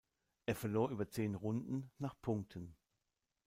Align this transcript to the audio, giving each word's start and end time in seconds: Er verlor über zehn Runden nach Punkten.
Er 0.47 0.55
verlor 0.55 0.89
über 0.89 1.07
zehn 1.09 1.35
Runden 1.35 1.91
nach 1.99 2.19
Punkten. 2.23 2.75